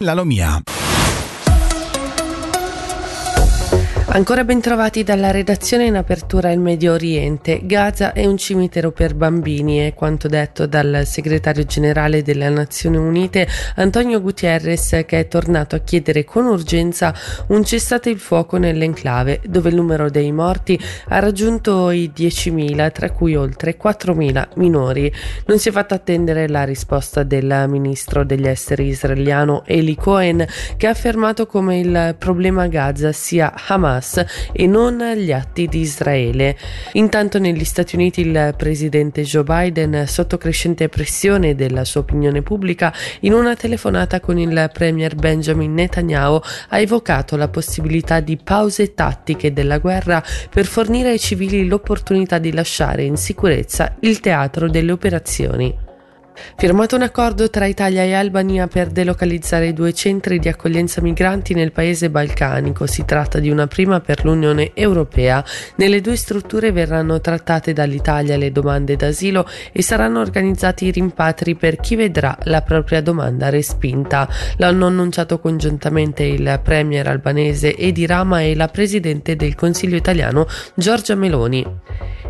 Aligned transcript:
La 0.00 0.14
Lomia. 0.14 0.62
Ancora 4.10 4.42
ben 4.42 4.62
trovati 4.62 5.04
dalla 5.04 5.30
redazione 5.30 5.84
in 5.84 5.94
apertura 5.94 6.50
il 6.50 6.58
Medio 6.58 6.94
Oriente. 6.94 7.60
Gaza 7.64 8.14
è 8.14 8.24
un 8.24 8.38
cimitero 8.38 8.90
per 8.90 9.14
bambini, 9.14 9.80
è 9.80 9.92
quanto 9.92 10.28
detto 10.28 10.66
dal 10.66 11.02
segretario 11.04 11.64
generale 11.64 12.22
delle 12.22 12.48
Nazioni 12.48 12.96
Unite 12.96 13.46
Antonio 13.76 14.22
Gutierrez 14.22 15.02
che 15.06 15.20
è 15.20 15.28
tornato 15.28 15.76
a 15.76 15.80
chiedere 15.80 16.24
con 16.24 16.46
urgenza 16.46 17.14
un 17.48 17.62
cessate 17.62 18.08
il 18.08 18.18
fuoco 18.18 18.56
nell'enclave, 18.56 19.42
dove 19.44 19.68
il 19.68 19.74
numero 19.74 20.08
dei 20.08 20.32
morti 20.32 20.80
ha 21.08 21.18
raggiunto 21.18 21.90
i 21.90 22.10
10.000, 22.16 22.90
tra 22.90 23.10
cui 23.10 23.36
oltre 23.36 23.76
4.000 23.76 24.48
minori. 24.54 25.12
Non 25.44 25.58
si 25.58 25.68
è 25.68 25.72
fatta 25.72 25.96
attendere 25.96 26.48
la 26.48 26.64
risposta 26.64 27.24
del 27.24 27.66
ministro 27.68 28.24
degli 28.24 28.48
esteri 28.48 28.86
israeliano 28.86 29.64
Eli 29.66 29.96
Cohen 29.96 30.46
che 30.78 30.86
ha 30.86 30.90
affermato 30.90 31.46
come 31.46 31.78
il 31.78 32.16
problema 32.18 32.68
Gaza 32.68 33.12
sia 33.12 33.52
Hamas 33.66 33.96
Hamas 33.98 34.24
e 34.52 34.66
non 34.66 34.98
gli 35.16 35.32
atti 35.32 35.66
di 35.66 35.80
Israele. 35.80 36.56
Intanto 36.92 37.38
negli 37.38 37.64
Stati 37.64 37.96
Uniti 37.96 38.20
il 38.22 38.54
presidente 38.56 39.22
Joe 39.22 39.42
Biden, 39.42 40.06
sotto 40.06 40.38
crescente 40.38 40.88
pressione 40.88 41.54
della 41.54 41.84
sua 41.84 42.00
opinione 42.00 42.42
pubblica, 42.42 42.92
in 43.20 43.32
una 43.32 43.54
telefonata 43.56 44.20
con 44.20 44.38
il 44.38 44.70
premier 44.72 45.14
Benjamin 45.14 45.74
Netanyahu 45.74 46.40
ha 46.68 46.78
evocato 46.78 47.36
la 47.36 47.48
possibilità 47.48 48.20
di 48.20 48.36
pause 48.36 48.94
tattiche 48.94 49.52
della 49.52 49.78
guerra 49.78 50.22
per 50.48 50.66
fornire 50.66 51.10
ai 51.10 51.18
civili 51.18 51.66
l'opportunità 51.66 52.38
di 52.38 52.52
lasciare 52.52 53.02
in 53.02 53.16
sicurezza 53.16 53.96
il 54.00 54.20
teatro 54.20 54.68
delle 54.68 54.92
operazioni. 54.92 55.87
Firmato 56.56 56.96
un 56.96 57.02
accordo 57.02 57.48
tra 57.50 57.66
Italia 57.66 58.02
e 58.02 58.14
Albania 58.14 58.66
per 58.66 58.88
delocalizzare 58.88 59.68
i 59.68 59.72
due 59.72 59.92
centri 59.92 60.38
di 60.38 60.48
accoglienza 60.48 61.00
migranti 61.00 61.54
nel 61.54 61.72
paese 61.72 62.10
balcanico. 62.10 62.86
Si 62.86 63.04
tratta 63.04 63.38
di 63.38 63.50
una 63.50 63.66
prima 63.66 64.00
per 64.00 64.24
l'Unione 64.24 64.72
Europea. 64.74 65.44
Nelle 65.76 66.00
due 66.00 66.16
strutture 66.16 66.72
verranno 66.72 67.20
trattate 67.20 67.72
dall'Italia 67.72 68.36
le 68.36 68.52
domande 68.52 68.96
d'asilo 68.96 69.46
e 69.72 69.82
saranno 69.82 70.20
organizzati 70.20 70.86
i 70.86 70.90
rimpatri 70.90 71.54
per 71.54 71.76
chi 71.76 71.96
vedrà 71.96 72.36
la 72.44 72.62
propria 72.62 73.00
domanda 73.00 73.48
respinta. 73.48 74.28
L'hanno 74.56 74.86
annunciato 74.86 75.38
congiuntamente 75.38 76.24
il 76.24 76.60
premier 76.62 77.06
albanese 77.06 77.76
Edi 77.76 78.06
Rama 78.06 78.42
e 78.42 78.54
la 78.54 78.68
presidente 78.68 79.36
del 79.36 79.54
Consiglio 79.54 79.96
italiano 79.96 80.46
Giorgia 80.74 81.14
Meloni. 81.14 81.66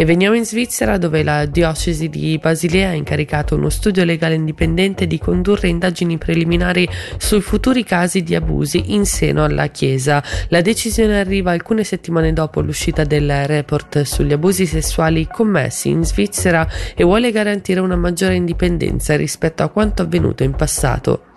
E 0.00 0.06
veniamo 0.06 0.34
in 0.34 0.46
Svizzera 0.46 0.96
dove 0.96 1.22
la 1.22 1.44
diocesi 1.44 2.08
di 2.08 2.38
Basilea 2.40 2.88
ha 2.88 2.94
incaricato 2.94 3.54
uno 3.54 3.68
studio 3.68 4.02
legale 4.02 4.32
indipendente 4.32 5.06
di 5.06 5.18
condurre 5.18 5.68
indagini 5.68 6.16
preliminari 6.16 6.88
sui 7.18 7.42
futuri 7.42 7.84
casi 7.84 8.22
di 8.22 8.34
abusi 8.34 8.94
in 8.94 9.04
seno 9.04 9.44
alla 9.44 9.66
Chiesa. 9.66 10.24
La 10.48 10.62
decisione 10.62 11.20
arriva 11.20 11.50
alcune 11.50 11.84
settimane 11.84 12.32
dopo 12.32 12.62
l'uscita 12.62 13.04
del 13.04 13.46
report 13.46 14.00
sugli 14.00 14.32
abusi 14.32 14.64
sessuali 14.64 15.28
commessi 15.30 15.90
in 15.90 16.02
Svizzera 16.02 16.66
e 16.96 17.04
vuole 17.04 17.30
garantire 17.30 17.80
una 17.80 17.96
maggiore 17.96 18.36
indipendenza 18.36 19.14
rispetto 19.16 19.62
a 19.62 19.68
quanto 19.68 20.00
avvenuto 20.00 20.42
in 20.42 20.52
passato. 20.52 21.29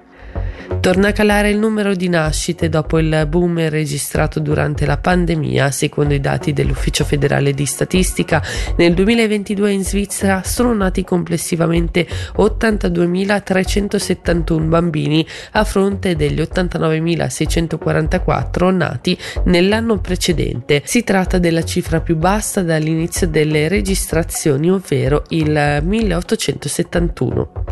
Torna 0.79 1.07
a 1.07 1.11
calare 1.13 1.49
il 1.49 1.57
numero 1.57 1.95
di 1.95 2.07
nascite 2.09 2.69
dopo 2.69 2.99
il 2.99 3.25
boom 3.29 3.69
registrato 3.69 4.39
durante 4.39 4.85
la 4.85 4.97
pandemia. 4.97 5.71
Secondo 5.71 6.13
i 6.13 6.19
dati 6.19 6.51
dell'Ufficio 6.51 7.05
federale 7.05 7.53
di 7.53 7.65
statistica, 7.65 8.43
nel 8.77 8.93
2022 8.93 9.71
in 9.71 9.85
Svizzera 9.85 10.43
sono 10.43 10.73
nati 10.73 11.05
complessivamente 11.05 12.05
82.371 12.37 14.67
bambini 14.67 15.25
a 15.51 15.63
fronte 15.63 16.17
degli 16.17 16.41
89.644 16.41 18.75
nati 18.75 19.17
nell'anno 19.45 19.99
precedente. 19.99 20.81
Si 20.83 21.03
tratta 21.03 21.39
della 21.39 21.63
cifra 21.63 22.01
più 22.01 22.17
bassa 22.17 22.61
dall'inizio 22.61 23.27
delle 23.27 23.69
registrazioni, 23.69 24.69
ovvero 24.69 25.23
il 25.29 25.79
1871. 25.81 27.62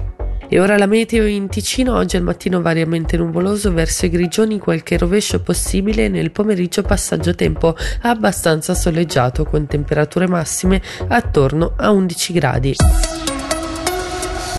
E 0.53 0.59
ora 0.59 0.77
la 0.77 0.85
meteo 0.85 1.25
in 1.25 1.47
Ticino, 1.47 1.95
oggi 1.95 2.17
al 2.17 2.23
mattino 2.23 2.61
variamente 2.61 3.15
nuvoloso 3.15 3.71
verso 3.71 4.05
i 4.05 4.09
grigioni, 4.09 4.59
qualche 4.59 4.97
rovescio 4.97 5.39
possibile, 5.39 6.09
nel 6.09 6.31
pomeriggio 6.31 6.81
passaggio 6.81 7.33
tempo 7.33 7.73
abbastanza 8.01 8.73
soleggiato 8.73 9.45
con 9.45 9.65
temperature 9.65 10.27
massime 10.27 10.81
attorno 11.07 11.71
a 11.77 11.91
11 11.91 12.33
gradi. 12.33 12.75